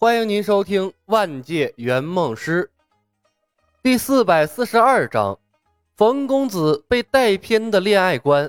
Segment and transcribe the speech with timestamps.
[0.00, 2.70] 欢迎您收听《万界圆梦师》
[3.82, 5.36] 第四百四十二章：
[5.96, 8.48] 冯公子被带偏的恋爱观。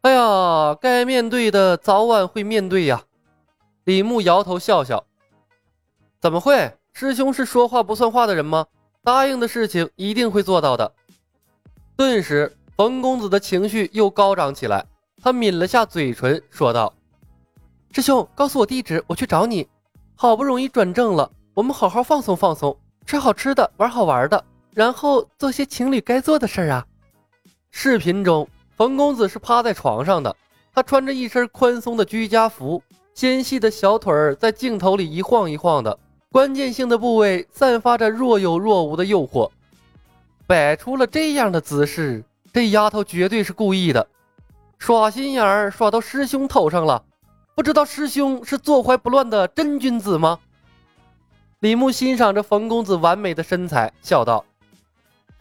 [0.00, 3.02] 哎呀，该面对的早晚会面对呀。
[3.84, 5.04] 李牧摇头笑笑
[6.22, 6.72] ：“怎么会？
[6.94, 8.64] 师兄是说话不算话的人吗？
[9.04, 10.90] 答应的事情一定会做到的。”
[11.98, 14.86] 顿时，冯公子的情绪又高涨起来，
[15.22, 16.94] 他抿了下嘴唇，说道。
[17.96, 19.66] 师兄，告诉我地址，我去找你。
[20.16, 22.76] 好不容易转正了，我们好好放松放松，
[23.06, 24.44] 吃好吃的，玩好玩的，
[24.74, 26.86] 然后做些情侣该做的事儿啊。
[27.70, 30.36] 视频中，冯公子是趴在床上的，
[30.74, 32.82] 他穿着一身宽松的居家服，
[33.14, 35.98] 纤细的小腿儿在镜头里一晃一晃的，
[36.30, 39.50] 关键性的部位散发着若有若无的诱惑。
[40.46, 42.22] 摆出了这样的姿势，
[42.52, 44.06] 这丫头绝对是故意的，
[44.76, 47.02] 耍心眼儿耍到师兄头上了。
[47.56, 50.38] 不知道师兄是坐怀不乱的真君子吗？
[51.60, 54.44] 李牧欣赏着冯公子完美的身材，笑道：“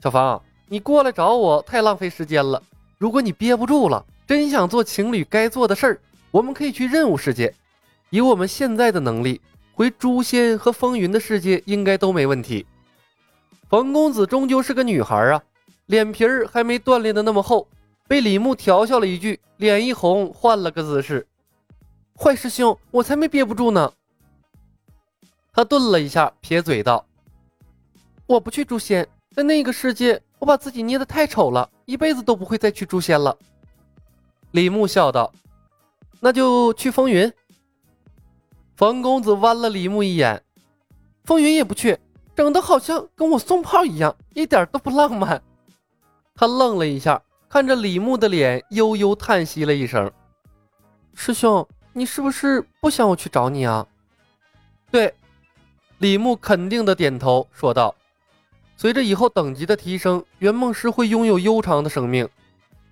[0.02, 2.64] 小芳，你过来找我太浪费时间了。
[2.98, 6.00] 如果你憋不住了，真想做情侣该做的事儿，
[6.32, 7.54] 我们可以去任务世界。
[8.12, 9.42] 以我们现在的能力，
[9.74, 12.66] 回诛仙和风云的世界应该都没问题。”
[13.68, 15.44] 冯公子终究是个女孩啊，
[15.88, 17.68] 脸皮儿还没锻炼的那么厚，
[18.08, 21.28] 被李牧调笑了一句，脸一红，换了个姿势。
[22.18, 23.92] 坏师兄，我才没憋不住呢。
[25.52, 27.06] 他顿了一下，撇嘴道
[28.26, 33.38] ：“我不去诛仙，在那个世界，我把自己捏得太丑了，一辈子都不会再去诛仙了。”
[34.52, 35.32] 李牧笑道
[36.22, 37.32] ：“那就去风云。”
[38.78, 40.42] 冯公子剜了李牧一眼
[41.26, 41.98] ：“风云也不去，
[42.34, 45.42] 整的好像跟我送炮一样，一点都不浪漫。”
[46.34, 50.10] 他愣了一下，看着李牧的脸，悠悠叹息了一声
[51.14, 51.66] ：“师兄。”
[51.98, 53.88] 你是不是不想我去找你啊？
[54.92, 55.16] 对，
[56.00, 57.96] 李牧肯定的点头说道
[58.76, 62.28] ：“随着以后等级的提升，圆梦师会拥有悠长的生命。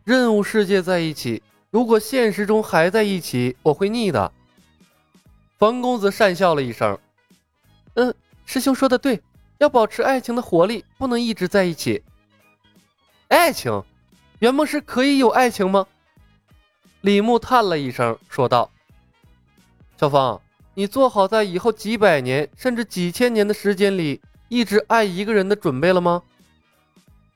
[0.05, 4.31] 任务世界在一起，如果现实中还在一起，我会腻的。”
[5.59, 6.97] 冯公子讪笑了一声
[7.95, 9.22] ：“嗯，师兄说的对，
[9.57, 12.01] 要保持爱情的活力，不能一直在一起。
[13.27, 13.83] 爱情，
[14.39, 15.85] 圆梦师可以有爱情吗？”
[17.01, 18.69] 李牧叹了一声说道。
[19.95, 20.41] 小芳，
[20.73, 26.21] 你做好在以后几百年甚至几千年的时间里一直爱一个人的准备了吗？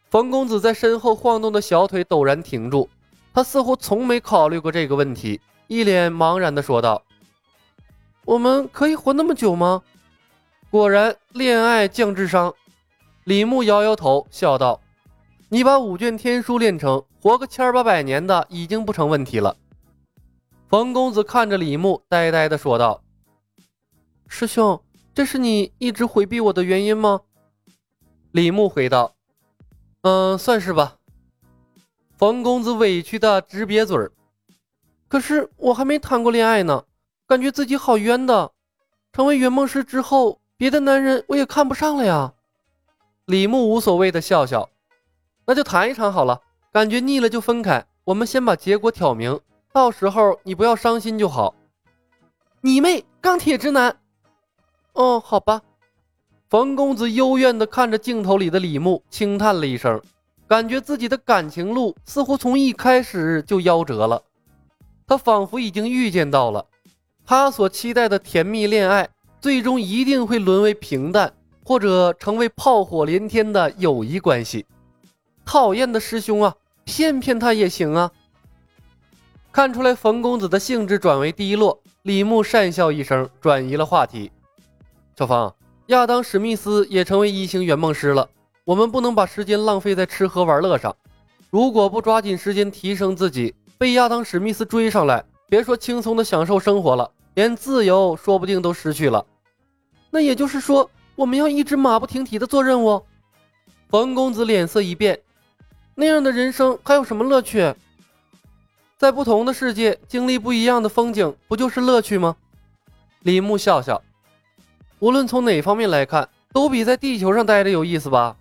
[0.10, 2.90] 冯公子在身后晃动的小腿陡然停住，
[3.34, 7.04] 他似乎从没考虑过这个问题，一脸茫然地说道
[8.26, 9.84] ：“我们可以活那么久吗？”
[10.72, 12.54] 果然，恋爱降智商。
[13.26, 14.80] 李牧摇摇头，笑道
[15.50, 19.56] ：“你把五卷天书练成，活个千八百年的已经不成问题了。”
[20.70, 23.02] 冯公子看着李牧，呆呆地说道
[24.28, 24.84] ：“师兄，
[25.14, 27.22] 这是你一直回避我的原因吗？”
[28.34, 29.16] 李牧回道
[30.04, 30.98] ：“嗯，算是吧。”
[32.18, 34.12] 冯公子委屈的直瘪嘴儿
[35.08, 36.84] ：“可是我还没谈过恋爱呢，
[37.26, 38.52] 感觉自己好冤的。
[39.14, 42.34] 成为圆梦师之后，别的男人我也看不上了呀。”
[43.26, 44.70] 李牧无所谓的笑笑
[45.48, 46.42] ：“那就谈一场好了，
[46.74, 47.88] 感觉腻了就分开。
[48.04, 49.40] 我们先把结果挑明。”
[49.78, 51.54] 到时候你不要伤心就好。
[52.62, 53.96] 你妹，钢铁直男。
[54.94, 55.62] 哦，好吧。
[56.50, 60.02] 冯公子幽怨地看着镜头里的李牧，轻叹了一声，
[60.48, 64.20] 感觉自己的感情路似乎从一开始就夭折了。
[65.06, 66.66] 他仿佛已经预见到了，
[67.24, 69.08] 他所期待的甜蜜恋爱，
[69.40, 71.32] 最终一定会沦为平淡，
[71.64, 74.66] 或者成为炮火连天的友谊关系。
[75.46, 78.12] 讨厌的师兄啊，骗骗他也行啊。
[79.58, 84.32] 看出来冯公子的兴致转为低落，李牧讪笑一声，转移了话题。
[85.18, 85.52] 小芳，
[85.88, 88.30] 亚当史密斯也成为一星圆梦师了，
[88.66, 90.96] 我们不能把时间浪费在吃喝玩乐上。
[91.50, 99.26] 如果不抓紧时间提升自己，被亚当史密斯追上来，别说轻松的享受生活了，连自由说不定都失去了。
[100.12, 103.02] 那也就是说，我们要一直马不停蹄的做任务。
[103.90, 105.20] 冯公子脸色一变，
[105.96, 107.74] 那样的人生还有什么乐趣？
[108.98, 112.36] 在不同的世界经历不一样的风景，不就是乐趣吗？
[113.22, 114.02] 李牧笑笑，
[115.00, 118.36] 无论从哪方面来看，都比在地球上待着有意思吧。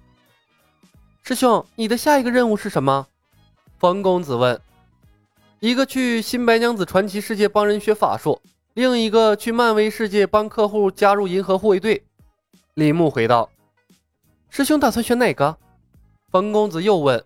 [1.23, 3.06] 师兄，你的下一个任务是什么？
[3.79, 4.58] 冯公子问。
[5.61, 8.41] 一个去新白娘子传奇世界帮人学法术，
[8.75, 12.03] 另一个去漫威世界帮客户加入银河护卫队。
[12.75, 13.50] 李牧回道。
[14.49, 15.56] 师兄打算选哪个？
[16.31, 17.23] 冯公子又问。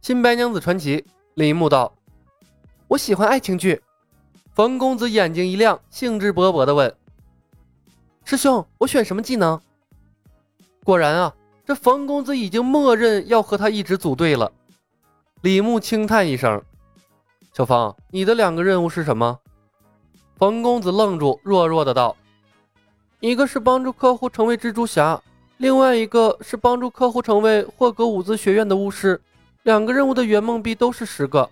[0.00, 1.04] 新白娘子传奇。
[1.34, 1.95] 李牧道。
[2.88, 3.82] 我喜欢爱情剧，
[4.54, 6.94] 冯公子眼睛一亮，兴致勃勃地问
[8.24, 9.60] ：“师兄，我选什么技能？
[10.84, 11.34] 果然啊，
[11.64, 14.52] 这冯公子已经默认要和他一直组队了。
[15.40, 16.62] 李牧轻叹一声
[17.52, 19.40] ：“小芳，你的两个任务是什么？”
[20.38, 22.16] 冯公子愣住，弱弱的道
[23.18, 25.20] ：“一个是帮助客户成为蜘蛛侠，
[25.56, 29.20] 另外一个是帮助客户成为霍格伍兹学院的巫师。
[29.64, 31.50] 两个任务的圆梦币都是十个。”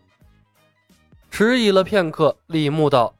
[1.36, 3.12] 迟疑了片刻，李牧道：“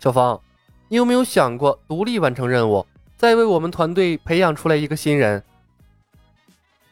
[0.00, 0.40] 小芳，
[0.88, 2.84] 你有没有想过独立完成任务，
[3.16, 5.40] 再为我们团队培养出来一个新人？”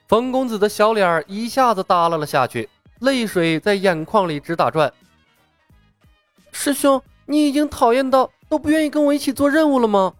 [0.06, 2.68] 冯公子的小脸一下子耷拉了下去，
[3.00, 4.92] 泪水在眼眶里直打转。
[6.52, 10.14] 师兄，你已经讨厌到都不愿意跟我一起做任务了吗？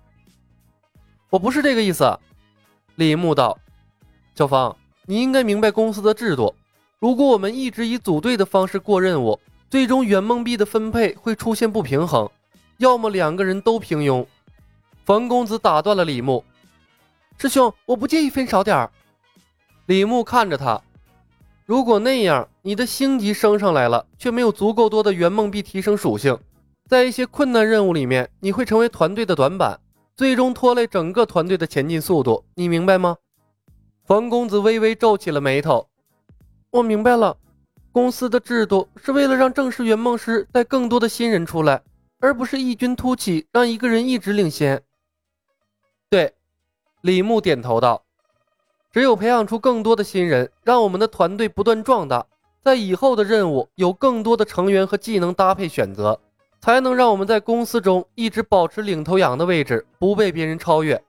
[1.31, 2.19] 我不是这个意思。
[2.96, 3.56] 李牧道
[4.34, 6.52] ：“小芳，你应该明白公司的制度，
[6.99, 12.30] 如果我们一直以组队的方式过任务。”最终圆梦币的分配会出现不平衡，
[12.78, 14.24] 要么两个人都平庸。
[15.04, 16.44] 冯公子打断了李牧
[17.38, 18.90] ：“师兄，我不介意分少点儿。”
[19.86, 20.80] 李牧看着他
[21.66, 26.38] ：“如果那样，你的星级升上来了，却没有足够多的圆梦币提升属性，
[26.88, 29.78] 在一些困难任务里面，你会成为团队的短板，
[30.16, 32.44] 最终拖累整个团队的前进速度。
[32.54, 33.16] 你明白吗？”
[34.06, 35.88] 冯公子微微皱起了眉头
[36.70, 37.36] ：“我明白了。”
[37.96, 41.81] 公司的制度是为了让正式圆梦师带更多的新人出来，
[42.20, 44.82] 而不是异军突起，让一个人一直领先。
[46.10, 46.34] 对，
[47.00, 48.04] 李牧点头道
[48.93, 52.26] ：“只有培养出更多的新人，让我们的团队不断壮大，
[52.62, 56.20] 在以后的任务有更多的成员和技能搭配选择，
[56.60, 61.02] 才能让我们在公司中一直保持领头羊的位置，不被别人超越。”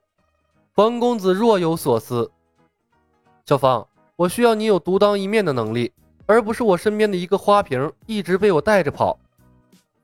[0.74, 2.32] 冯公子若有所思
[3.46, 3.86] ：“小芳，
[4.16, 5.92] 我需要你有独当一面的能力。”
[6.28, 9.18] 而不是我身边的一个花瓶，一直被我带着跑。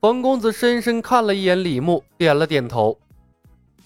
[0.00, 2.98] 冯公子深深看了一眼李牧，点了点头。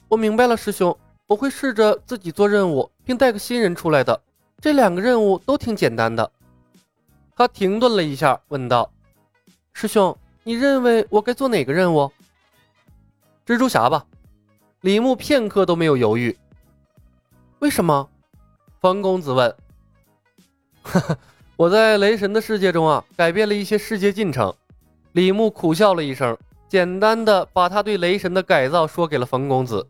[0.08, 0.96] 我明白了，师兄，
[1.26, 4.19] 我会试着自己做任务，并带个新人出来的。
[4.61, 6.31] 这两个任务都挺简单的。
[7.37, 8.91] 他停顿了一下，问道
[9.75, 12.11] ：“师兄，你认为我该做哪个任务？”
[13.44, 14.06] 蜘蛛侠吧。
[14.82, 16.37] 李牧片刻都没有犹豫。
[17.58, 18.08] 为什么？
[18.81, 19.55] 冯公子问。
[20.82, 21.19] 哈哈。
[21.58, 24.55] 我在雷神的世界中啊，改变了一些世界进程。
[25.10, 26.38] 李牧苦笑了一声，
[26.69, 29.84] 简单的把他对雷神的改造说给了冯公子。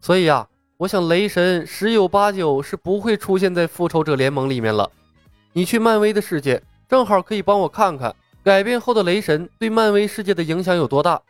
[0.00, 0.46] 所以啊，
[0.76, 4.88] 我想雷神十有八九是不会出现在复仇者联盟里面了。
[5.52, 8.14] 你去漫威的世界，正好可以帮我看看
[8.44, 11.20] 改变后的雷神对漫威世界的影响有多大。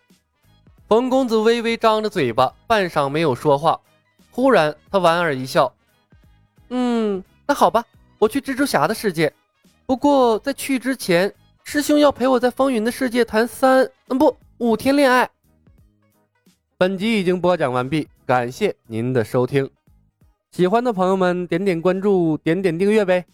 [0.90, 3.80] 冯公子微微张着嘴巴，半晌没有说话。
[4.30, 5.72] 忽然，他莞尔一笑
[6.68, 7.82] ：“嗯，那好吧，
[8.19, 9.32] 我去蜘蛛侠的世界。”
[9.87, 11.32] 不过在去之前，
[11.65, 15.29] 师兄要陪我在风云的世界谈三嗯不五天恋爱。
[16.76, 19.69] 本集已经播讲完毕，感谢您的收听。
[20.53, 23.25] 喜欢的朋友们点点关注，点点订阅呗，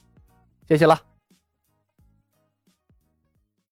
[0.69, 1.14] 谢谢了。